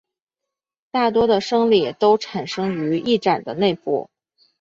[0.89, 4.09] 大多的升力都产生于翼展的内部。